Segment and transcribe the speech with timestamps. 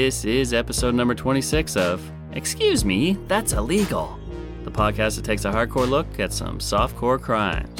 [0.00, 4.18] this is episode number 26 of Excuse Me, That's Illegal,
[4.64, 7.78] the podcast that takes a hardcore look at some softcore crimes.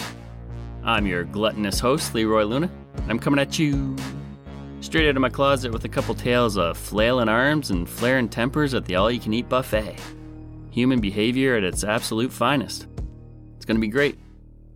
[0.85, 3.97] I'm your gluttonous host, Leroy Luna, and I'm coming at you
[4.83, 8.75] straight out of my closet with a couple tales of flailing arms and flaring tempers
[8.75, 9.97] at the all you can eat buffet.
[10.73, 12.87] Human behavior at its absolute finest.
[13.57, 14.19] It's going to be great.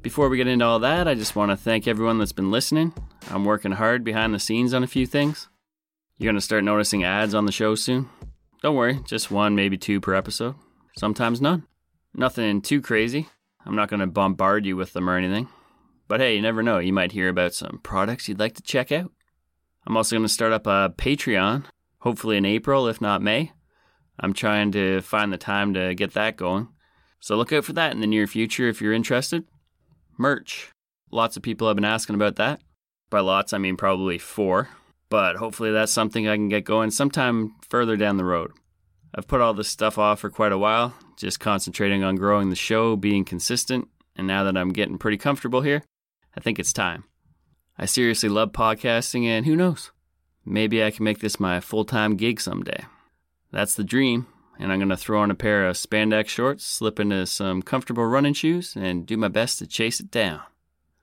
[0.01, 2.95] Before we get into all that, I just want to thank everyone that's been listening.
[3.31, 5.51] I'm working hard behind the scenes on a few things.
[6.17, 8.09] You're going to start noticing ads on the show soon.
[8.63, 10.55] Don't worry, just one, maybe two per episode.
[10.97, 11.67] Sometimes none.
[12.15, 13.29] Nothing too crazy.
[13.67, 15.49] I'm not going to bombard you with them or anything.
[16.07, 16.79] But hey, you never know.
[16.79, 19.11] You might hear about some products you'd like to check out.
[19.87, 21.65] I'm also going to start up a Patreon,
[21.99, 23.51] hopefully in April, if not May.
[24.21, 26.69] I'm trying to find the time to get that going.
[27.19, 29.45] So look out for that in the near future if you're interested.
[30.17, 30.71] Merch.
[31.11, 32.61] Lots of people have been asking about that.
[33.11, 34.69] By lots, I mean probably four.
[35.15, 38.51] But hopefully that's something I can get going sometime further down the road.
[39.15, 42.57] I've put all this stuff off for quite a while, just concentrating on growing the
[42.57, 43.87] show, being consistent,
[44.17, 45.85] and now that I'm getting pretty comfortable here,
[46.37, 47.05] I think it's time.
[47.79, 49.93] I seriously love podcasting, and who knows?
[50.45, 52.85] Maybe I can make this my full time gig someday.
[53.53, 54.27] That's the dream,
[54.59, 58.05] and I'm going to throw on a pair of spandex shorts, slip into some comfortable
[58.05, 60.41] running shoes, and do my best to chase it down.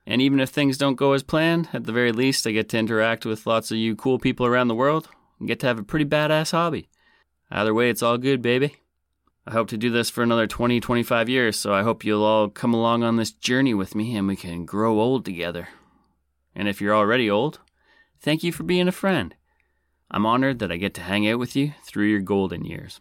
[0.06, 2.78] And even if things don't go as planned, at the very least, I get to
[2.78, 5.08] interact with lots of you cool people around the world
[5.38, 6.88] and get to have a pretty badass hobby.
[7.50, 8.76] Either way, it's all good, baby.
[9.46, 12.48] I hope to do this for another 20, 25 years, so I hope you'll all
[12.48, 15.68] come along on this journey with me and we can grow old together.
[16.54, 17.58] And if you're already old,
[18.20, 19.34] thank you for being a friend.
[20.10, 23.00] I'm honored that I get to hang out with you through your golden years.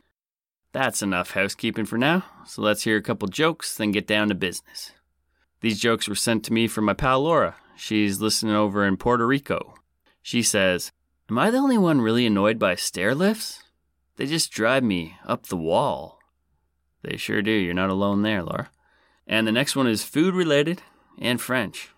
[0.72, 4.36] That's enough housekeeping for now, so let's hear a couple jokes, then get down to
[4.36, 4.94] business.
[5.62, 7.56] These jokes were sent to me from my pal Laura.
[7.76, 9.76] She's listening over in Puerto Rico.
[10.22, 10.92] She says,
[11.30, 13.64] Am I the only one really annoyed by stair lifts?
[14.18, 16.20] They just drive me up the wall.
[17.04, 17.52] They sure do.
[17.52, 18.70] You're not alone there, Laura.
[19.26, 20.82] And the next one is food related
[21.18, 21.90] and French.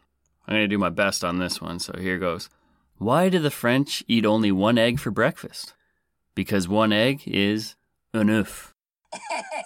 [0.48, 2.50] I'm going to do my best on this one, so here goes.
[2.98, 5.74] Why do the French eat only one egg for breakfast?
[6.36, 7.76] Because one egg is
[8.14, 8.74] enough.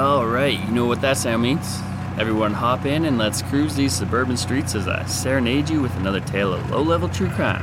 [0.00, 1.78] All right, you know what that sound means.
[2.18, 6.20] Everyone hop in and let's cruise these suburban streets as I serenade you with another
[6.20, 7.62] tale of low level true crime.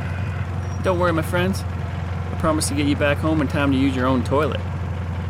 [0.83, 1.61] Don't worry, my friends.
[1.61, 4.61] I promise to get you back home in time to use your own toilet.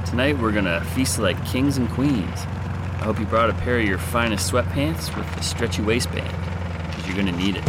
[0.06, 2.42] Tonight we're gonna feast like kings and queens.
[2.42, 6.36] I hope you brought a pair of your finest sweatpants with a stretchy waistband,
[6.90, 7.64] because you're gonna need it.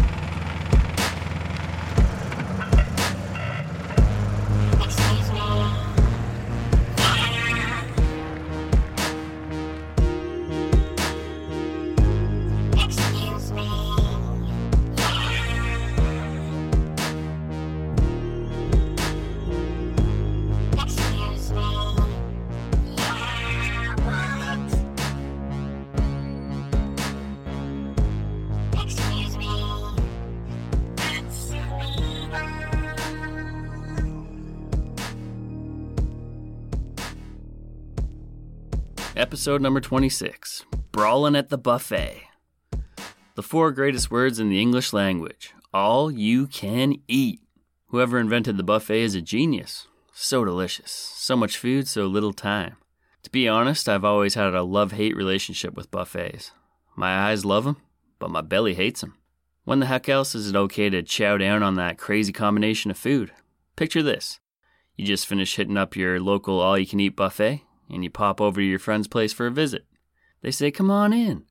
[39.19, 42.23] Episode number 26 Brawlin' at the Buffet.
[43.35, 47.41] The four greatest words in the English language all you can eat.
[47.88, 49.88] Whoever invented the buffet is a genius.
[50.12, 50.93] So delicious.
[50.93, 52.76] So much food, so little time.
[53.25, 56.53] To be honest, I've always had a love hate relationship with buffets.
[56.94, 57.79] My eyes love 'em,
[58.20, 59.15] but my belly hates 'em.
[59.65, 62.97] When the heck else is it okay to chow down on that crazy combination of
[62.97, 63.32] food?
[63.75, 64.38] Picture this
[64.94, 68.40] you just finished hitting up your local all you can eat buffet, and you pop
[68.40, 69.87] over to your friend's place for a visit.
[70.43, 71.44] They say, Come on in.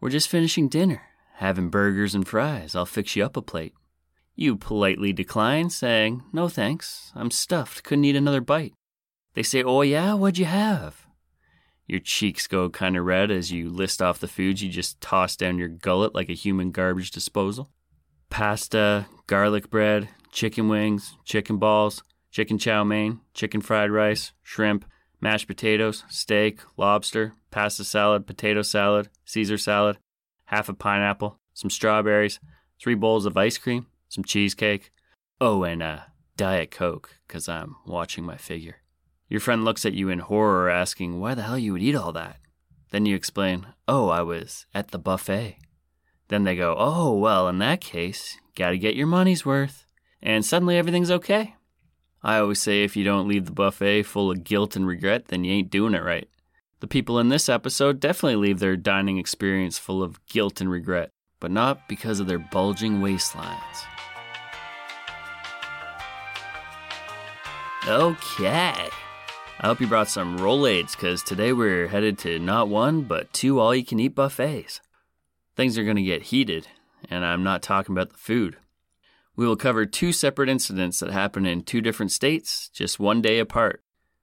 [0.00, 1.02] We're just finishing dinner,
[1.34, 2.74] having burgers and fries.
[2.74, 3.74] I'll fix you up a plate.
[4.34, 8.74] You politely decline, saying, No thanks, I'm stuffed, couldn't eat another bite.
[9.34, 11.06] They say, Oh yeah, what'd you have?
[11.86, 15.36] Your cheeks go kind of red as you list off the foods you just toss
[15.36, 17.70] down your gullet like a human garbage disposal
[18.30, 22.02] pasta, garlic bread, chicken wings, chicken balls,
[22.32, 24.84] chicken chow mein, chicken fried rice, shrimp,
[25.24, 29.96] mashed potatoes, steak, lobster, pasta salad, potato salad, Caesar salad,
[30.44, 32.38] half a pineapple, some strawberries,
[32.78, 34.90] three bowls of ice cream, some cheesecake.
[35.40, 38.82] Oh, and a Diet Coke, because I'm watching my figure.
[39.26, 42.12] Your friend looks at you in horror, asking why the hell you would eat all
[42.12, 42.36] that.
[42.90, 45.56] Then you explain, Oh, I was at the buffet.
[46.28, 49.86] Then they go, Oh, well, in that case, gotta get your money's worth.
[50.22, 51.54] And suddenly everything's okay.
[52.26, 55.44] I always say if you don't leave the buffet full of guilt and regret, then
[55.44, 56.26] you ain't doing it right.
[56.80, 61.10] The people in this episode definitely leave their dining experience full of guilt and regret,
[61.38, 63.84] but not because of their bulging waistlines.
[67.86, 68.88] Okay.
[69.60, 73.60] I hope you brought some Rolaids because today we're headed to not one, but two
[73.60, 74.80] all you can eat buffets.
[75.56, 76.68] Things are going to get heated,
[77.10, 78.56] and I'm not talking about the food.
[79.36, 83.38] We will cover two separate incidents that happened in two different states, just one day
[83.38, 83.82] apart.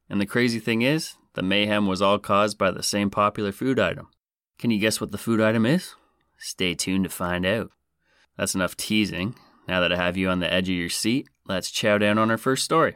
[0.09, 3.79] And the crazy thing is, the mayhem was all caused by the same popular food
[3.79, 4.07] item.
[4.57, 5.95] Can you guess what the food item is?
[6.37, 7.71] Stay tuned to find out.
[8.37, 9.35] That's enough teasing.
[9.67, 12.31] Now that I have you on the edge of your seat, let's chow down on
[12.31, 12.95] our first story.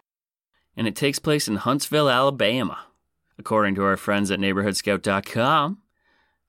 [0.76, 2.80] And it takes place in Huntsville, Alabama.
[3.38, 5.80] According to our friends at neighborhoodscout.com,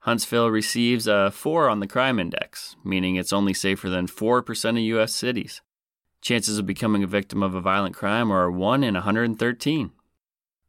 [0.07, 4.77] Huntsville receives a 4 on the crime index, meaning it's only safer than 4% of
[4.77, 5.13] U.S.
[5.13, 5.63] cities.
[6.21, 9.91] Chances of becoming a victim of a violent crime are 1 in 113.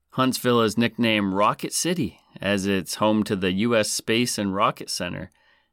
[0.10, 3.92] Huntsville is nicknamed Rocket City, as it's home to the U.S.
[3.92, 5.30] Space and Rocket Center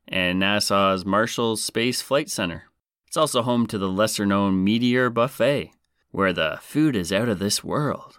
[0.07, 2.65] and NASA's Marshall Space Flight Center.
[3.07, 5.71] It's also home to the lesser known Meteor Buffet,
[6.11, 8.19] where the food is out of this world.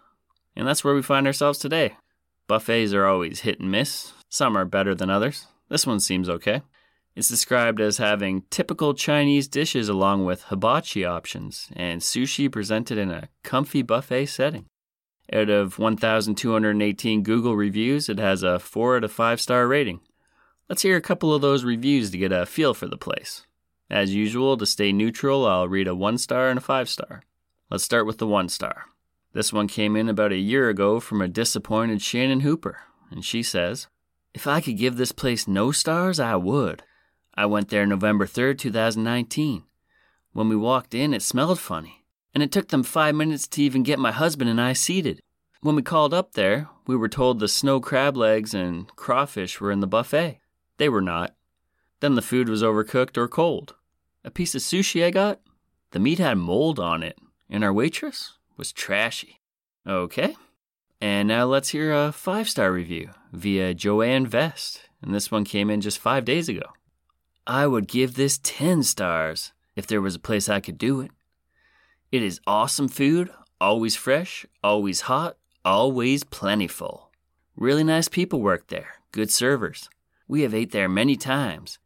[0.56, 1.98] And that's where we find ourselves today.
[2.48, 5.48] Buffets are always hit and miss, some are better than others.
[5.70, 6.62] This one seems okay.
[7.16, 13.10] It's described as having typical Chinese dishes along with hibachi options and sushi presented in
[13.12, 14.66] a comfy buffet setting.
[15.32, 20.02] Out of 1,218 Google reviews, it has a 4 out of 5 star rating.
[20.68, 23.46] Let's hear a couple of those reviews to get a feel for the place.
[23.90, 27.24] As usual, to stay neutral, I'll read a 1 star and a 5 star.
[27.72, 28.88] Let's start with the 1 star.
[29.32, 32.80] This one came in about a year ago from a disappointed Shannon Hooper,
[33.10, 33.88] and she says,
[34.36, 36.84] If I could give this place no stars, I would.
[37.36, 39.64] I went there November 3rd, 2019.
[40.34, 42.04] When we walked in, it smelled funny
[42.34, 45.22] and it took them five minutes to even get my husband and I seated.
[45.62, 49.72] When we called up there, we were told the snow crab legs and crawfish were
[49.72, 50.42] in the buffet.
[50.78, 51.34] They were not.
[52.02, 53.76] Then the food was overcooked or cold.
[54.26, 55.40] A piece of sushi I got,
[55.92, 57.18] the meat had mold on it,
[57.50, 59.40] and our waitress was trashy.
[59.88, 60.36] Okay.
[61.02, 65.70] And now let's hear a five star review via Joanne Vest, and this one came
[65.70, 66.74] in just five days ago.
[67.46, 71.12] I would give this 10 stars if there was a place I could do it.
[72.12, 77.12] It is awesome food, always fresh, always hot, always plentiful.
[77.56, 79.90] Really nice people work there, good servers.
[80.28, 81.78] We have ate there many times.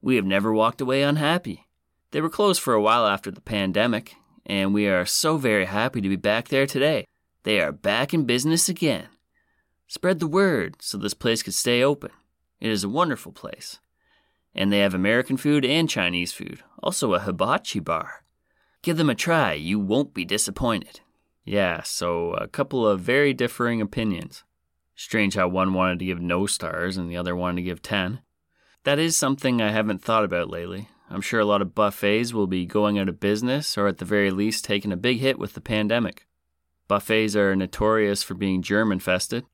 [0.00, 1.66] We have never walked away unhappy.
[2.12, 4.16] They were closed for a while after the pandemic,
[4.46, 7.04] and we are so very happy to be back there today.
[7.44, 9.08] They are back in business again.
[9.88, 12.10] Spread the word so this place could stay open.
[12.60, 13.80] It is a wonderful place.
[14.54, 18.24] And they have American food and Chinese food, also a hibachi bar.
[18.82, 21.00] Give them a try, you won't be disappointed.
[21.44, 24.44] Yeah, so a couple of very differing opinions.
[24.94, 28.20] Strange how one wanted to give no stars and the other wanted to give 10.
[28.84, 30.88] That is something I haven't thought about lately.
[31.10, 34.04] I'm sure a lot of buffets will be going out of business or at the
[34.04, 36.26] very least taking a big hit with the pandemic.
[36.88, 39.44] Buffets are notorious for being germ infested.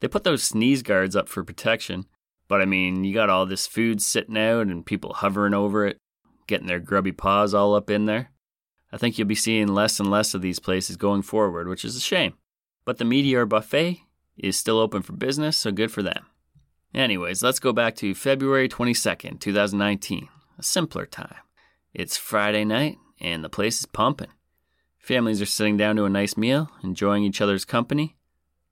[0.00, 2.06] They put those sneeze guards up for protection,
[2.48, 5.98] but I mean, you got all this food sitting out and people hovering over it,
[6.46, 8.30] getting their grubby paws all up in there.
[8.92, 11.96] I think you'll be seeing less and less of these places going forward, which is
[11.96, 12.34] a shame.
[12.84, 14.00] But the Meteor Buffet
[14.36, 16.26] is still open for business, so good for them.
[16.92, 21.36] Anyways, let's go back to February 22nd, 2019, a simpler time.
[21.94, 24.30] It's Friday night, and the place is pumping.
[25.00, 28.16] Families are sitting down to a nice meal, enjoying each other's company.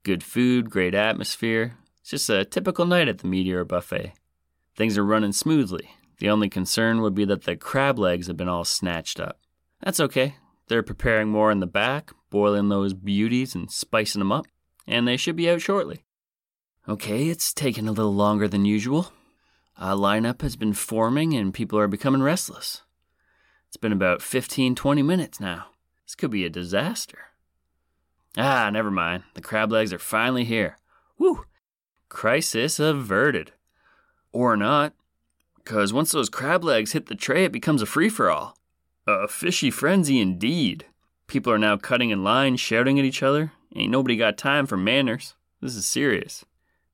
[0.03, 1.75] Good food, great atmosphere.
[2.01, 4.13] It's just a typical night at the Meteor Buffet.
[4.75, 5.89] Things are running smoothly.
[6.19, 9.39] The only concern would be that the crab legs have been all snatched up.
[9.81, 10.35] That's okay.
[10.67, 14.45] They're preparing more in the back, boiling those beauties and spicing them up,
[14.87, 16.03] and they should be out shortly.
[16.87, 19.11] Okay, it's taken a little longer than usual.
[19.77, 22.83] A lineup has been forming and people are becoming restless.
[23.67, 25.67] It's been about 15, 20 minutes now.
[26.09, 27.19] This could be a disaster.
[28.35, 29.25] Ah, never mind.
[29.35, 30.79] The crab legs are finally here.
[31.17, 31.45] Whew!
[32.09, 33.51] Crisis averted.
[34.31, 34.95] Or not.
[35.57, 38.57] Because once those crab legs hit the tray, it becomes a free for all.
[39.05, 40.87] A fishy frenzy indeed.
[41.27, 43.51] People are now cutting in line, shouting at each other.
[43.75, 45.35] Ain't nobody got time for manners.
[45.61, 46.43] This is serious.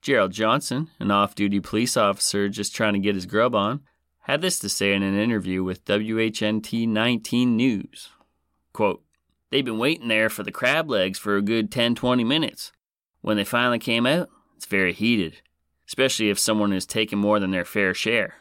[0.01, 3.79] Gerald Johnson, an off duty police officer just trying to get his grub on,
[4.23, 8.09] had this to say in an interview with WHNT 19 News.
[8.73, 9.04] Quote,
[9.51, 12.71] They've been waiting there for the crab legs for a good 10 20 minutes.
[13.21, 15.41] When they finally came out, it's very heated,
[15.87, 18.35] especially if someone has taken more than their fair share.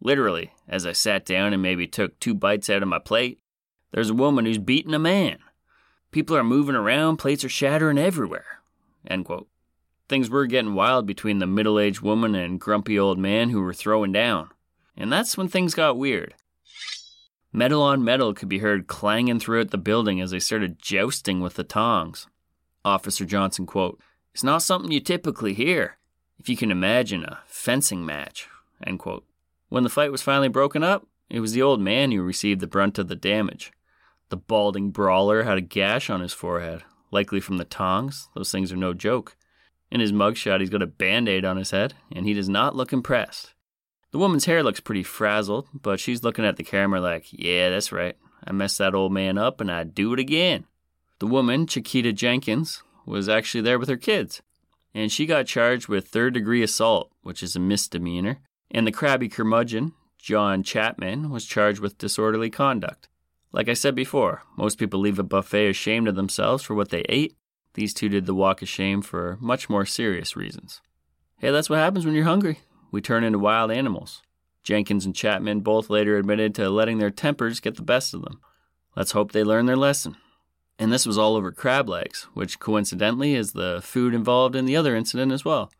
[0.00, 3.40] Literally, as I sat down and maybe took two bites out of my plate,
[3.92, 5.38] there's a woman who's beating a man.
[6.10, 8.60] People are moving around, plates are shattering everywhere.
[9.06, 9.48] End quote.
[10.08, 13.72] Things were getting wild between the middle aged woman and grumpy old man who were
[13.72, 14.50] throwing down.
[14.96, 16.34] And that's when things got weird.
[17.56, 21.54] Metal on metal could be heard clanging throughout the building as they started jousting with
[21.54, 22.26] the tongs.
[22.84, 24.00] Officer Johnson quote,
[24.32, 25.96] It's not something you typically hear,
[26.40, 28.48] if you can imagine a fencing match.
[28.84, 29.24] End quote.
[29.68, 32.66] When the fight was finally broken up, it was the old man who received the
[32.66, 33.70] brunt of the damage.
[34.30, 36.82] The balding brawler had a gash on his forehead,
[37.12, 38.30] likely from the tongs.
[38.34, 39.36] Those things are no joke.
[39.92, 42.74] In his mugshot, he's got a band aid on his head, and he does not
[42.74, 43.53] look impressed.
[44.14, 47.90] The woman's hair looks pretty frazzled, but she's looking at the camera like, yeah, that's
[47.90, 48.16] right.
[48.46, 50.66] I messed that old man up and I'd do it again.
[51.18, 54.40] The woman, Chiquita Jenkins, was actually there with her kids,
[54.94, 58.38] and she got charged with third degree assault, which is a misdemeanor.
[58.70, 63.08] And the crabby curmudgeon, John Chapman, was charged with disorderly conduct.
[63.50, 67.02] Like I said before, most people leave a buffet ashamed of themselves for what they
[67.08, 67.36] ate.
[67.72, 70.80] These two did the walk of shame for much more serious reasons.
[71.38, 72.60] Hey, that's what happens when you're hungry
[72.94, 74.22] we turn into wild animals.
[74.62, 78.40] Jenkins and Chapman both later admitted to letting their tempers get the best of them.
[78.94, 80.16] Let's hope they learn their lesson.
[80.78, 84.76] And this was all over crab legs, which coincidentally is the food involved in the
[84.76, 85.72] other incident as well.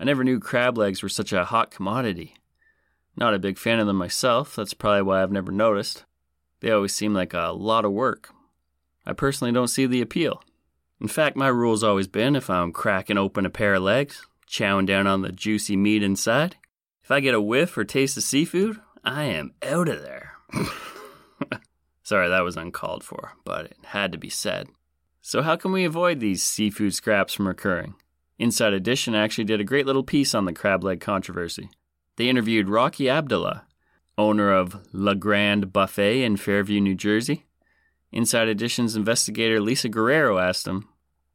[0.00, 2.34] I never knew crab legs were such a hot commodity.
[3.14, 6.06] Not a big fan of them myself, that's probably why I've never noticed.
[6.60, 8.30] They always seem like a lot of work.
[9.04, 10.42] I personally don't see the appeal.
[10.98, 14.86] In fact, my rule's always been if I'm cracking open a pair of legs, chowing
[14.86, 16.56] down on the juicy meat inside.
[17.02, 20.32] If I get a whiff or taste of seafood, I am out of there.
[22.02, 24.68] Sorry, that was uncalled for, but it had to be said.
[25.20, 27.94] So, how can we avoid these seafood scraps from occurring?
[28.38, 31.70] Inside Edition actually did a great little piece on the crab leg controversy.
[32.16, 33.66] They interviewed Rocky Abdullah,
[34.18, 37.46] owner of La Grande Buffet in Fairview, New Jersey.
[38.12, 40.88] Inside Edition's investigator Lisa Guerrero asked him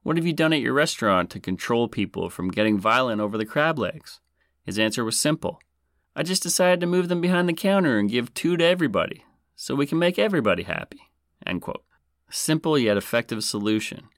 [0.10, 3.46] what have you done at your restaurant to control people from getting violent over the
[3.46, 4.20] crab legs?
[4.64, 5.62] His answer was simple.
[6.16, 9.24] I just decided to move them behind the counter and give two to everybody,
[9.56, 11.12] so we can make everybody happy.
[11.46, 11.84] End quote.
[12.32, 14.10] Simple yet effective solution.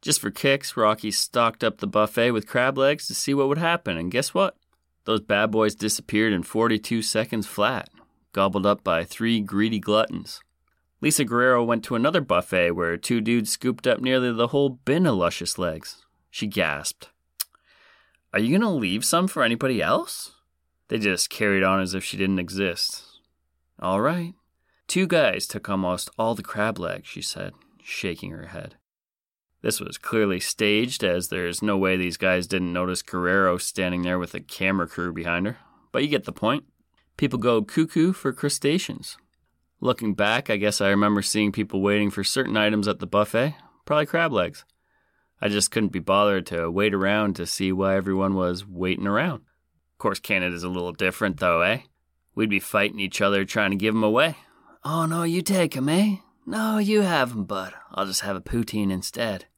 [0.00, 3.58] Just for kicks, Rocky stocked up the buffet with crab legs to see what would
[3.58, 4.56] happen, and guess what?
[5.04, 7.90] Those bad boys disappeared in 42 seconds flat,
[8.32, 10.40] gobbled up by three greedy gluttons.
[11.04, 15.06] Lisa Guerrero went to another buffet where two dudes scooped up nearly the whole bin
[15.06, 16.02] of luscious legs.
[16.30, 17.10] She gasped.
[18.32, 20.32] Are you going to leave some for anybody else?
[20.88, 23.02] They just carried on as if she didn't exist.
[23.78, 24.32] All right.
[24.88, 28.76] Two guys took almost all the crab legs, she said, shaking her head.
[29.60, 34.18] This was clearly staged, as there's no way these guys didn't notice Guerrero standing there
[34.18, 35.58] with a camera crew behind her.
[35.92, 36.64] But you get the point.
[37.18, 39.18] People go cuckoo for crustaceans.
[39.84, 43.54] Looking back, I guess I remember seeing people waiting for certain items at the buffet,
[43.84, 44.64] probably crab legs.
[45.42, 49.42] I just couldn't be bothered to wait around to see why everyone was waiting around.
[49.42, 51.80] Of course, Canada's a little different, though, eh?
[52.34, 54.38] We'd be fighting each other trying to give 'em away.
[54.84, 56.16] Oh, no, you take 'em, eh?
[56.46, 57.74] No, you have 'em, bud.
[57.92, 59.48] I'll just have a poutine instead.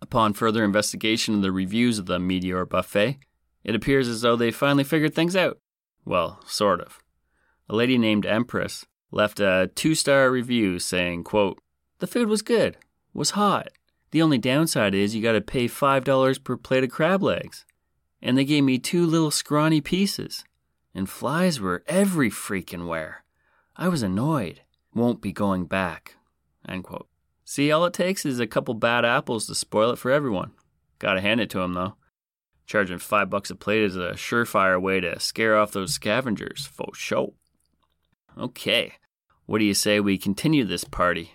[0.00, 3.18] Upon further investigation of the reviews of the Meteor Buffet,
[3.62, 5.58] it appears as though they finally figured things out.
[6.06, 7.00] Well, sort of.
[7.68, 11.58] A lady named Empress left a two-star review saying, quote,
[11.98, 12.76] "The food was good,
[13.12, 13.68] was hot.
[14.10, 17.64] The only downside is you got to pay $5 per plate of crab legs.
[18.22, 20.44] And they gave me two little scrawny pieces.
[20.94, 23.24] And flies were every freaking where.
[23.76, 24.62] I was annoyed.
[24.94, 26.16] won't be going back.
[26.66, 27.08] End quote.
[27.44, 30.52] See, all it takes is a couple bad apples to spoil it for everyone.
[30.98, 31.96] Gotta hand it to him, though.
[32.66, 36.88] Charging five bucks a plate is a surefire way to scare off those scavengers, for
[36.94, 37.34] sure.
[38.38, 38.92] Okay,
[39.46, 41.32] what do you say we continue this party?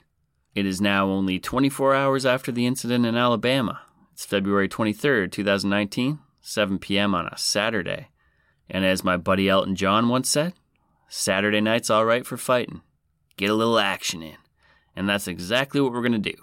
[0.53, 3.81] It is now only 24 hours after the incident in Alabama.
[4.13, 7.15] It's February 23rd, 2019, 7 p.m.
[7.15, 8.09] on a Saturday.
[8.69, 10.53] And as my buddy Elton John once said,
[11.09, 12.81] Saturday night's all right for fighting.
[13.35, 14.37] Get a little action in.
[14.95, 16.37] And that's exactly what we're going to do.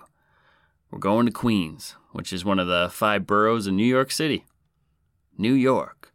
[0.90, 4.44] We're going to Queens, which is one of the five boroughs in New York City.
[5.36, 6.12] New York.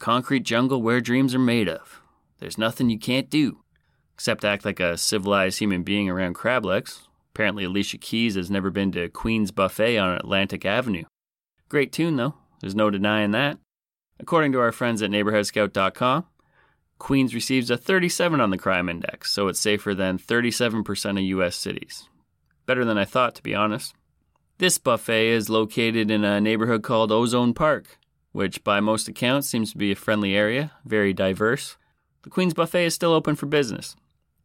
[0.00, 2.00] Concrete jungle where dreams are made of.
[2.40, 3.60] There's nothing you can't do,
[4.16, 7.06] except act like a civilized human being around crab legs.
[7.34, 11.04] Apparently, Alicia Keys has never been to Queen's Buffet on Atlantic Avenue.
[11.68, 12.32] Great tune, though.
[12.62, 13.58] There's no denying that.
[14.18, 16.24] According to our friends at NeighborhoodScout.com,
[16.98, 21.54] Queens receives a 37 on the crime index, so it's safer than 37% of U.S.
[21.54, 22.08] cities.
[22.64, 23.92] Better than I thought, to be honest.
[24.56, 27.98] This buffet is located in a neighborhood called Ozone Park,
[28.32, 31.76] which by most accounts seems to be a friendly area, very diverse.
[32.22, 33.94] The Queen's Buffet is still open for business.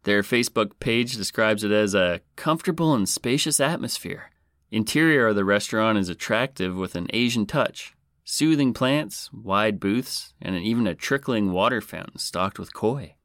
[0.04, 4.32] Their Facebook page describes it as a comfortable and spacious atmosphere.
[4.72, 7.94] Interior of the restaurant is attractive with an Asian touch.
[8.24, 13.16] Soothing plants, wide booths, and even a trickling water fountain stocked with koi.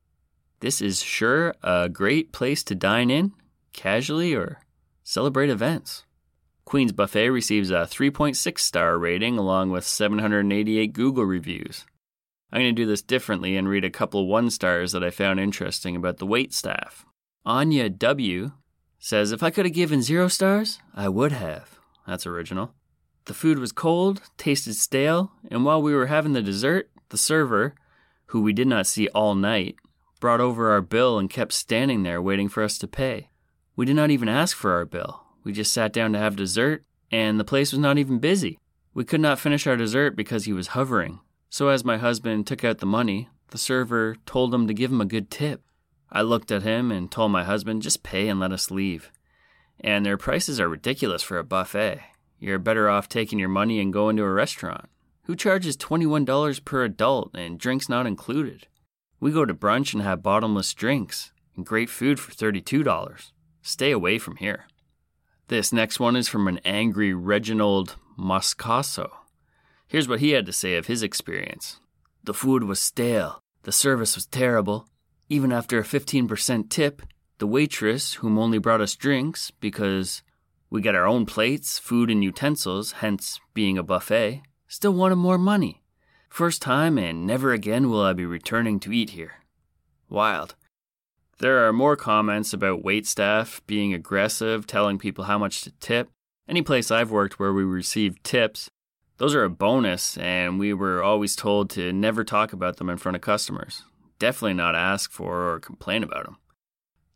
[0.60, 3.32] This is sure a great place to dine in,
[3.72, 4.60] casually, or
[5.04, 6.04] celebrate events.
[6.64, 11.86] Queen's Buffet receives a 3.6 star rating along with 788 Google reviews.
[12.52, 15.40] I'm going to do this differently and read a couple one stars that I found
[15.40, 17.04] interesting about the wait staff.
[17.44, 18.52] Anya W
[18.98, 21.78] says, If I could have given zero stars, I would have.
[22.06, 22.74] That's original.
[23.26, 27.74] The food was cold, tasted stale, and while we were having the dessert, the server,
[28.26, 29.76] who we did not see all night,
[30.20, 33.30] brought over our bill and kept standing there waiting for us to pay.
[33.74, 35.24] We did not even ask for our bill.
[35.44, 38.58] We just sat down to have dessert, and the place was not even busy.
[38.94, 41.20] We could not finish our dessert because he was hovering.
[41.48, 45.00] So, as my husband took out the money, the server told him to give him
[45.00, 45.62] a good tip.
[46.10, 49.10] I looked at him and told my husband, just pay and let us leave.
[49.80, 52.00] And their prices are ridiculous for a buffet.
[52.38, 54.86] You're better off taking your money and going to a restaurant.
[55.24, 58.66] Who charges $21 per adult and drinks not included?
[59.18, 63.30] We go to brunch and have bottomless drinks and great food for $32.
[63.62, 64.66] Stay away from here.
[65.48, 69.10] This next one is from an angry Reginald Moscaso.
[69.88, 71.78] Here's what he had to say of his experience
[72.24, 74.88] The food was stale, the service was terrible.
[75.28, 77.02] Even after a 15% tip,
[77.38, 80.22] the waitress, whom only brought us drinks because
[80.70, 85.38] we get our own plates, food, and utensils, hence being a buffet, still wanted more
[85.38, 85.82] money.
[86.28, 89.42] First time, and never again will I be returning to eat here.
[90.08, 90.54] Wild.
[91.38, 96.10] There are more comments about wait staff being aggressive, telling people how much to tip.
[96.48, 98.70] Any place I've worked where we received tips,
[99.18, 102.98] those are a bonus, and we were always told to never talk about them in
[102.98, 103.82] front of customers.
[104.18, 106.36] Definitely not ask for or complain about them.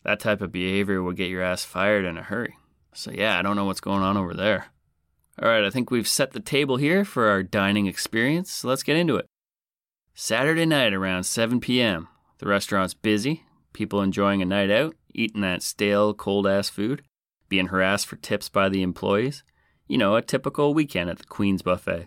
[0.04, 2.56] That type of behavior will get your ass fired in a hurry.
[2.94, 4.66] So, yeah, I don't know what's going on over there.
[5.40, 8.82] All right, I think we've set the table here for our dining experience, so let's
[8.82, 9.26] get into it.
[10.14, 12.08] Saturday night around 7 p.m.
[12.38, 17.02] The restaurant's busy, people enjoying a night out, eating that stale, cold ass food,
[17.48, 19.44] being harassed for tips by the employees.
[19.90, 22.06] You know, a typical weekend at the Queen's Buffet.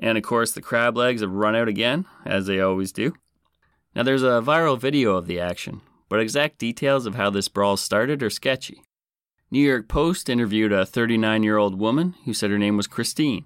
[0.00, 3.14] And of course, the crab legs have run out again, as they always do.
[3.94, 7.76] Now, there's a viral video of the action, but exact details of how this brawl
[7.76, 8.82] started are sketchy.
[9.48, 13.44] New York Post interviewed a 39 year old woman who said her name was Christine,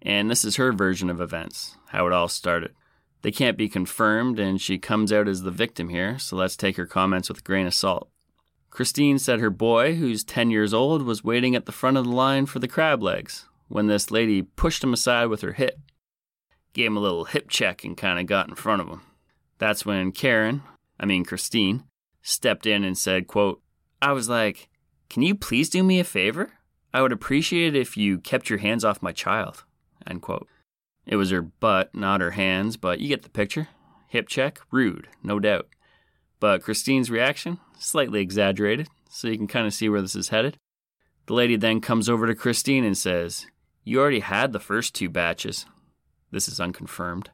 [0.00, 2.74] and this is her version of events, how it all started.
[3.22, 6.76] They can't be confirmed, and she comes out as the victim here, so let's take
[6.76, 8.08] her comments with a grain of salt.
[8.76, 12.10] Christine said her boy, who's 10 years old, was waiting at the front of the
[12.10, 15.80] line for the crab legs when this lady pushed him aside with her hip.
[16.74, 19.00] Gave him a little hip check and kind of got in front of him.
[19.56, 20.60] That's when Karen,
[21.00, 21.84] I mean Christine,
[22.20, 23.62] stepped in and said, quote,
[24.02, 24.68] I was like,
[25.08, 26.50] can you please do me a favor?
[26.92, 29.64] I would appreciate it if you kept your hands off my child.
[30.06, 30.48] End quote.
[31.06, 33.68] It was her butt, not her hands, but you get the picture.
[34.08, 35.66] Hip check, rude, no doubt.
[36.38, 40.58] But Christine's reaction, slightly exaggerated, so you can kind of see where this is headed.
[41.26, 43.46] The lady then comes over to Christine and says,
[43.84, 45.66] You already had the first two batches.
[46.30, 47.30] This is unconfirmed.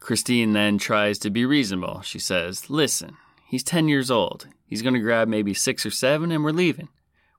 [0.00, 2.02] Christine then tries to be reasonable.
[2.02, 3.16] She says, Listen,
[3.46, 4.48] he's 10 years old.
[4.66, 6.88] He's going to grab maybe six or seven, and we're leaving.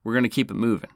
[0.03, 0.89] We're going to keep it moving.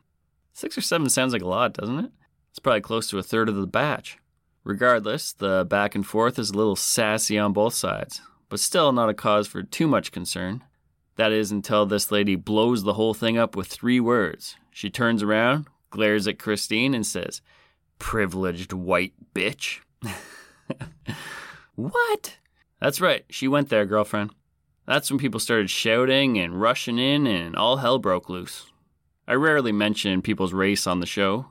[0.53, 2.12] Six or seven sounds like a lot, doesn't it?
[2.49, 4.17] It's probably close to a third of the batch.
[4.63, 9.09] Regardless, the back and forth is a little sassy on both sides, but still not
[9.09, 10.63] a cause for too much concern.
[11.15, 14.55] That is until this lady blows the whole thing up with three words.
[14.71, 17.41] She turns around, glares at Christine, and says,
[17.99, 19.79] Privileged white bitch.
[21.75, 22.38] what?
[22.79, 24.31] That's right, she went there, girlfriend.
[24.85, 28.65] That's when people started shouting and rushing in, and all hell broke loose.
[29.27, 31.47] I rarely mention people's race on the show,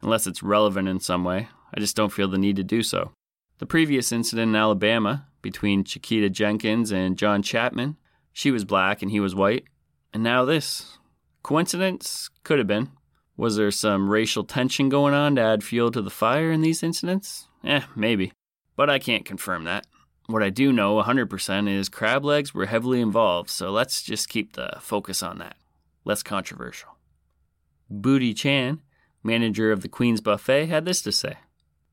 [0.00, 1.48] unless it's relevant in some way.
[1.74, 3.12] I just don't feel the need to do so.
[3.58, 7.96] The previous incident in Alabama between Chiquita Jenkins and John Chapman,
[8.32, 9.64] she was black and he was white.
[10.12, 10.98] And now this.
[11.42, 12.30] Coincidence?
[12.44, 12.90] Could have been.
[13.36, 16.82] Was there some racial tension going on to add fuel to the fire in these
[16.82, 17.46] incidents?
[17.64, 18.32] Eh, maybe.
[18.76, 19.86] But I can't confirm that.
[20.26, 24.52] What I do know 100% is crab legs were heavily involved, so let's just keep
[24.52, 25.56] the focus on that.
[26.04, 26.90] Less controversial.
[27.90, 28.80] Booty Chan,
[29.22, 31.38] manager of the Queen's Buffet, had this to say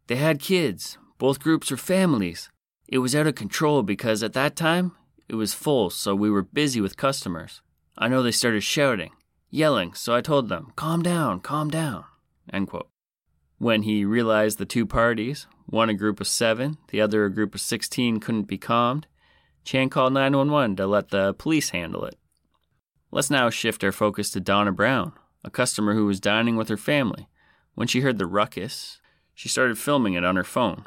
[0.08, 0.98] They had kids.
[1.18, 2.50] Both groups are families.
[2.88, 4.94] It was out of control because at that time,
[5.28, 7.62] it was full, so we were busy with customers.
[7.98, 9.12] I know they started shouting,
[9.50, 12.06] yelling, so I told them, calm down, calm down.
[12.52, 12.90] End quote.
[13.58, 17.56] When he realized the two parties, one a group of seven, the other a group
[17.56, 19.08] of 16, couldn't be calmed,
[19.66, 22.16] Chan called 911 to let the police handle it.
[23.12, 25.12] Let's now shift our focus to Donna Brown,
[25.44, 27.28] a customer who was dining with her family.
[27.74, 29.02] When she heard the ruckus,
[29.34, 30.86] she started filming it on her phone,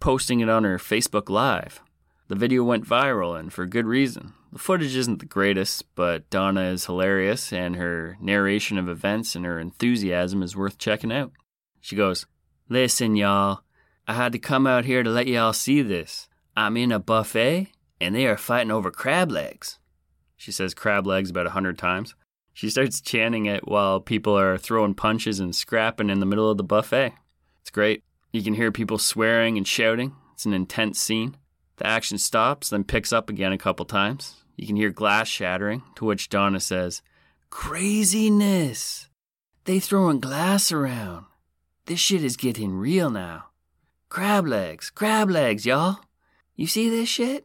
[0.00, 1.80] posting it on her Facebook Live.
[2.28, 4.32] The video went viral, and for good reason.
[4.52, 9.44] The footage isn't the greatest, but Donna is hilarious, and her narration of events and
[9.44, 11.32] her enthusiasm is worth checking out.
[11.80, 12.26] She goes,
[12.68, 13.60] Listen, y'all,
[14.06, 16.28] I had to come out here to let y'all see this.
[16.56, 17.68] I'm in a buffet,
[18.00, 19.78] and they are fighting over crab legs.
[20.36, 22.14] She says crab legs about a hundred times.
[22.52, 26.56] She starts chanting it while people are throwing punches and scrapping in the middle of
[26.56, 27.12] the buffet.
[27.62, 28.04] It's great.
[28.34, 30.16] You can hear people swearing and shouting.
[30.32, 31.36] It's an intense scene.
[31.76, 34.42] The action stops, then picks up again a couple times.
[34.56, 37.00] You can hear glass shattering, to which Donna says,
[37.48, 39.08] Craziness!
[39.66, 41.26] They throwing glass around.
[41.86, 43.50] This shit is getting real now.
[44.08, 46.00] Crab legs, crab legs, y'all.
[46.56, 47.44] You see this shit?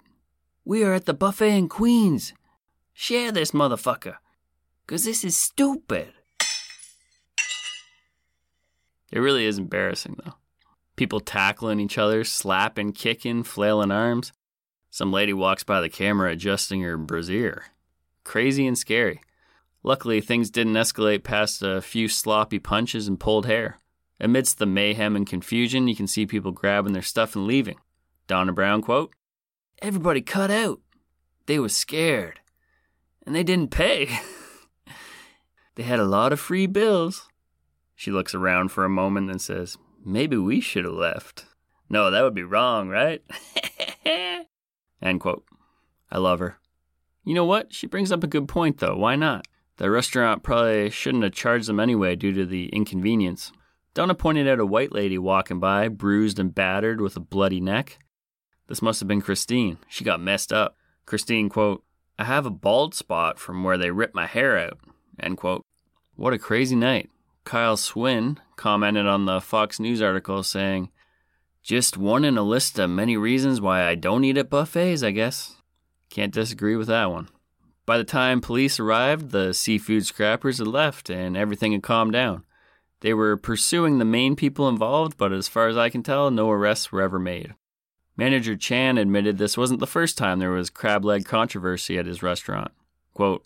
[0.65, 2.33] We are at the buffet in Queens.
[2.93, 4.15] Share this motherfucker.
[4.87, 6.13] Cause this is stupid.
[9.11, 10.33] It really is embarrassing though.
[10.99, 14.33] People tackling each other, slapping, kicking, flailing arms.
[14.89, 17.67] Some lady walks by the camera adjusting her brassiere.
[18.25, 19.21] Crazy and scary.
[19.81, 23.77] Luckily, things didn't escalate past a few sloppy punches and pulled hair.
[24.19, 27.77] Amidst the mayhem and confusion, you can see people grabbing their stuff and leaving.
[28.27, 29.13] Donna Brown quote,
[29.81, 30.81] Everybody cut out.
[31.45, 32.41] They was scared.
[33.25, 34.19] And they didn't pay.
[35.75, 37.29] they had a lot of free bills.
[37.95, 41.45] She looks around for a moment and says, Maybe we should have left.
[41.89, 43.21] No, that would be wrong, right?
[45.01, 45.43] End quote.
[46.11, 46.57] I love her.
[47.23, 47.73] You know what?
[47.73, 48.95] She brings up a good point, though.
[48.95, 49.45] Why not?
[49.77, 53.51] The restaurant probably shouldn't have charged them anyway due to the inconvenience.
[53.93, 57.99] Donna pointed out a white lady walking by, bruised and battered with a bloody neck.
[58.67, 59.77] This must have been Christine.
[59.87, 60.75] She got messed up.
[61.05, 61.83] Christine, quote,
[62.19, 64.79] I have a bald spot from where they ripped my hair out,
[65.19, 65.65] end quote.
[66.15, 67.09] What a crazy night.
[67.45, 70.89] Kyle Swin commented on the Fox News article saying,
[71.63, 75.11] Just one in a list of many reasons why I don't eat at buffets, I
[75.11, 75.55] guess.
[76.09, 77.29] Can't disagree with that one.
[77.85, 82.43] By the time police arrived, the seafood scrappers had left and everything had calmed down.
[82.99, 86.51] They were pursuing the main people involved, but as far as I can tell, no
[86.51, 87.55] arrests were ever made.
[88.17, 92.21] Manager Chan admitted this wasn't the first time there was crab leg controversy at his
[92.21, 92.71] restaurant.
[93.13, 93.45] Quote,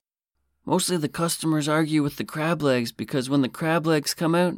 [0.65, 4.55] Mostly the customers argue with the crab legs because when the crab legs come out,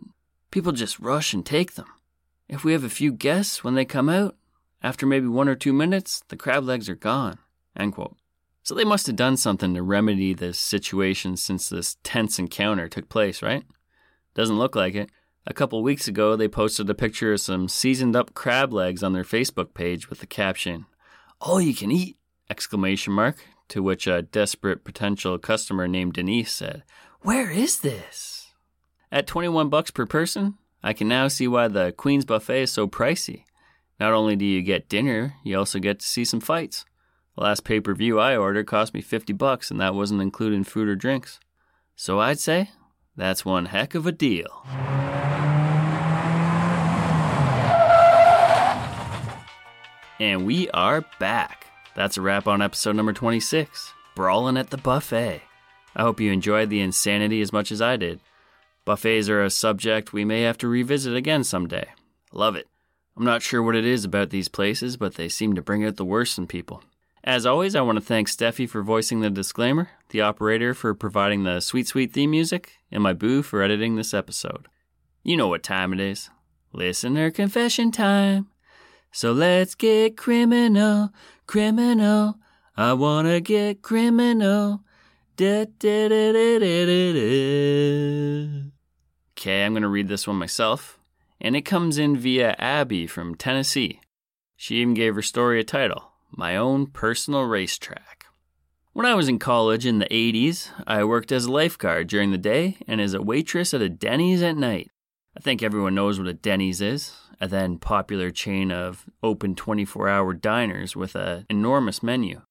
[0.55, 1.87] people just rush and take them.
[2.47, 4.37] If we have a few guests when they come out,
[4.81, 7.39] after maybe one or two minutes, the crab legs are gone.
[8.63, 13.09] So they must have done something to remedy this situation since this tense encounter took
[13.09, 13.65] place, right?
[14.33, 15.09] Doesn't look like it.
[15.45, 19.11] A couple weeks ago, they posted a picture of some seasoned up crab legs on
[19.11, 20.85] their Facebook page with the caption,
[21.41, 22.15] "All you can eat!"
[22.49, 26.83] exclamation mark, to which a desperate potential customer named Denise said,
[27.19, 28.31] "Where is this?"
[29.11, 32.87] At 21 bucks per person, I can now see why the Queen's buffet is so
[32.87, 33.43] pricey.
[33.99, 36.85] Not only do you get dinner, you also get to see some fights.
[37.35, 40.63] The last pay per view I ordered cost me 50 bucks, and that wasn't including
[40.63, 41.39] food or drinks.
[41.95, 42.71] So I'd say
[43.15, 44.65] that's one heck of a deal.
[50.19, 51.67] And we are back.
[51.95, 55.41] That's a wrap on episode number 26 Brawling at the Buffet.
[55.95, 58.19] I hope you enjoyed the insanity as much as I did.
[58.85, 61.87] Buffets are a subject we may have to revisit again someday.
[62.31, 62.67] Love it.
[63.17, 65.95] I'm not sure what it is about these places, but they seem to bring out
[65.95, 66.83] the worst in people.
[67.23, 71.43] As always, I want to thank Steffi for voicing the disclaimer, the operator for providing
[71.43, 74.67] the sweet, sweet theme music, and my boo for editing this episode.
[75.23, 76.29] You know what time it is.
[76.71, 78.49] Listener confession time.
[79.11, 81.09] So let's get criminal,
[81.47, 82.35] criminal.
[82.77, 84.83] I wanna get criminal.
[85.37, 87.35] Da, da, da.
[89.45, 90.97] Okay, I'm gonna read this one myself,
[91.39, 94.01] and it comes in via Abby from Tennessee.
[94.55, 98.25] She even gave her story a title My Own Personal Racetrack.
[98.93, 102.39] When I was in college in the 80s, I worked as a lifeguard during the
[102.39, 104.89] day and as a waitress at a Denny's at night.
[105.37, 110.09] I think everyone knows what a Denny's is, a then popular chain of open 24
[110.09, 112.41] hour diners with an enormous menu.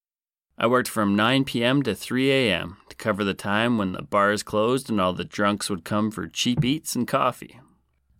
[0.56, 1.82] I worked from 9 p.m.
[1.82, 2.76] to 3 a.m.
[2.88, 6.28] to cover the time when the bars closed and all the drunks would come for
[6.28, 7.60] cheap eats and coffee.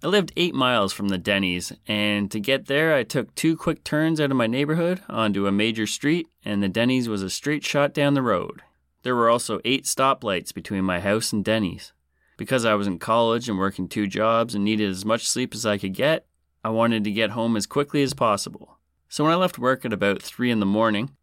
[0.03, 3.85] I lived eight miles from the Denny's, and to get there, I took two quick
[3.85, 7.65] turns out of my neighborhood onto a major street, and the Denny's was a straight
[7.65, 8.63] shot down the road.
[9.03, 11.93] There were also eight stoplights between my house and Denny's.
[12.37, 15.65] Because I was in college and working two jobs and needed as much sleep as
[15.65, 16.27] I could get,
[16.65, 18.79] I wanted to get home as quickly as possible.
[19.09, 21.17] So when I left work at about 3 in the morning,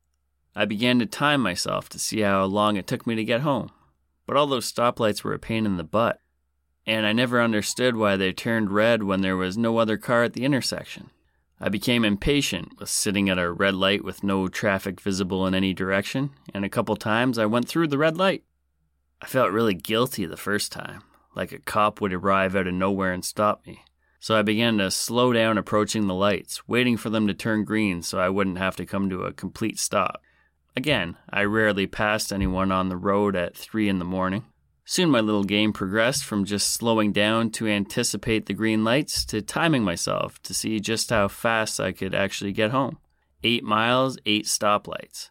[0.56, 3.72] I began to time myself to see how long it took me to get home.
[4.26, 6.22] But all those stoplights were a pain in the butt
[6.86, 10.34] and I never understood why they turned red when there was no other car at
[10.34, 11.12] the intersection.
[11.60, 15.74] I became impatient with sitting at a red light with no traffic visible in any
[15.74, 18.44] direction, and a couple times I went through the red light.
[19.22, 21.04] I felt really guilty the first time,
[21.36, 23.84] like a cop would arrive out of nowhere and stop me.
[24.20, 28.02] So I began to slow down approaching the lights, waiting for them to turn green
[28.02, 30.22] so I wouldn't have to come to a complete stop.
[30.76, 34.46] Again, I rarely passed anyone on the road at 3 in the morning.
[34.86, 39.42] Soon my little game progressed from just slowing down to anticipate the green lights to
[39.42, 42.98] timing myself to see just how fast I could actually get home.
[43.44, 45.30] Eight miles, eight stoplights.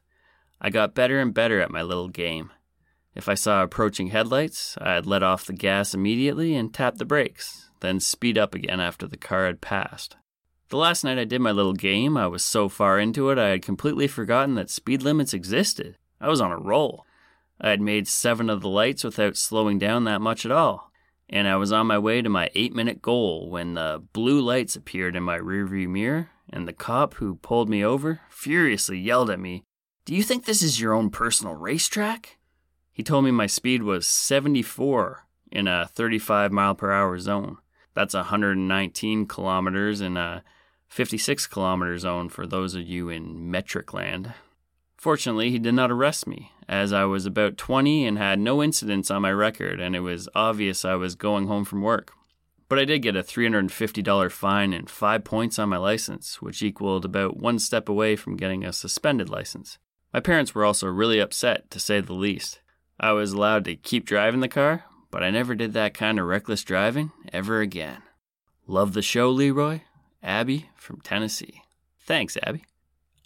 [0.60, 2.50] I got better and better at my little game.
[3.14, 7.70] If I saw approaching headlights, I'd let off the gas immediately and tap the brakes,
[7.80, 10.16] then speed up again after the car had passed.
[10.70, 13.48] The last night I did my little game, I was so far into it I
[13.48, 15.98] had completely forgotten that speed limits existed.
[16.20, 17.04] I was on a roll.
[17.60, 20.92] I had made seven of the lights without slowing down that much at all,
[21.28, 24.76] and I was on my way to my eight minute goal when the blue lights
[24.76, 29.40] appeared in my rearview mirror, and the cop who pulled me over furiously yelled at
[29.40, 29.64] me,
[30.04, 32.38] Do you think this is your own personal racetrack?
[32.92, 37.56] He told me my speed was 74 in a 35 mile per hour zone.
[37.94, 40.44] That's 119 kilometers in a
[40.90, 44.34] 56 kilometer zone for those of you in metric land.
[44.96, 49.08] Fortunately, he did not arrest me, as I was about 20 and had no incidents
[49.08, 52.12] on my record, and it was obvious I was going home from work.
[52.68, 57.04] But I did get a $350 fine and five points on my license, which equaled
[57.04, 59.78] about one step away from getting a suspended license.
[60.12, 62.60] My parents were also really upset, to say the least.
[62.98, 66.26] I was allowed to keep driving the car, but I never did that kind of
[66.26, 68.02] reckless driving ever again.
[68.66, 69.82] Love the show, Leroy.
[70.22, 71.62] Abby from Tennessee.
[72.00, 72.64] Thanks, Abby.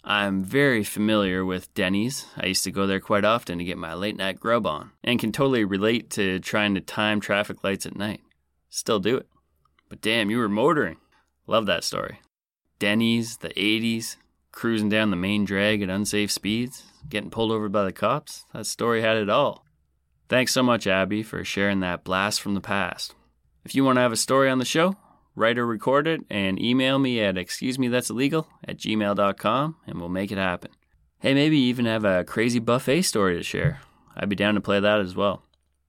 [0.03, 2.27] I'm very familiar with Denny's.
[2.37, 5.19] I used to go there quite often to get my late night grub on, and
[5.19, 8.21] can totally relate to trying to time traffic lights at night.
[8.69, 9.27] Still do it.
[9.89, 10.97] But damn, you were motoring.
[11.47, 12.19] Love that story.
[12.77, 14.17] Denny's, the 80s,
[14.51, 18.45] cruising down the main drag at unsafe speeds, getting pulled over by the cops.
[18.53, 19.65] That story had it all.
[20.29, 23.15] Thanks so much, Abby, for sharing that blast from the past.
[23.63, 24.95] If you want to have a story on the show,
[25.35, 29.99] write or record it, and email me at excuse me that's illegal at gmail.com and
[29.99, 30.71] we'll make it happen.
[31.19, 33.81] Hey, maybe even have a crazy buffet story to share.
[34.15, 35.43] I'd be down to play that as well.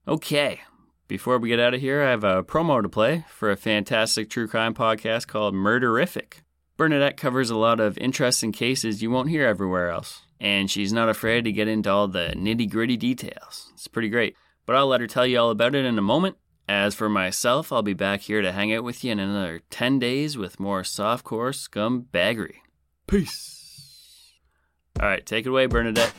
[0.08, 0.60] Okay,
[1.08, 4.28] before we get out of here, I have a promo to play for a fantastic
[4.28, 6.42] true crime podcast called Murderific.
[6.76, 11.08] Bernadette covers a lot of interesting cases you won't hear everywhere else, and she's not
[11.08, 13.70] afraid to get into all the nitty gritty details.
[13.74, 14.36] It's pretty great.
[14.66, 16.36] But I'll let her tell you all about it in a moment.
[16.68, 20.00] As for myself, I'll be back here to hang out with you in another 10
[20.00, 22.56] days with more softcore scum baggery.
[23.06, 24.32] Peace.
[25.00, 26.12] All right, take it away, Bernadette.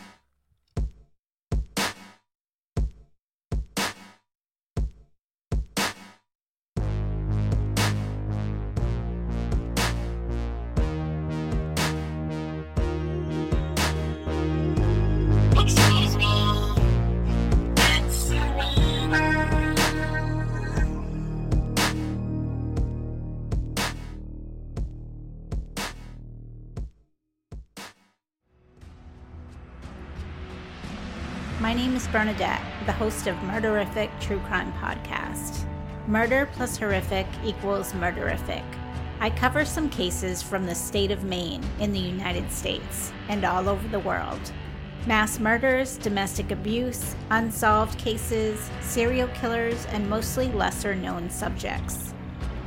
[32.28, 35.66] Bernadette, the host of Murderific True Crime Podcast.
[36.08, 38.66] Murder plus horrific equals murderific.
[39.22, 43.70] I cover some cases from the state of Maine in the United States and all
[43.70, 44.42] over the world.
[45.06, 52.14] Mass murders, domestic abuse, unsolved cases, serial killers, and mostly lesser known subjects.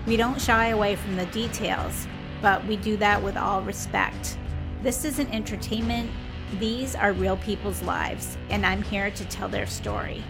[0.06, 2.06] We don't shy away from the details,
[2.40, 4.38] but we do that with all respect.
[4.82, 6.10] This is an entertainment,
[6.58, 10.24] these are real people's lives, and I'm here to tell their story.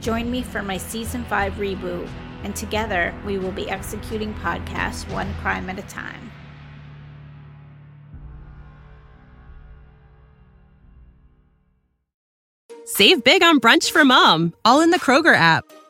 [0.00, 2.08] Join me for my season 5 reboot,
[2.44, 6.30] and together we will be executing podcasts one crime at a time.
[12.84, 15.64] Save big on brunch for mom, all in the Kroger app.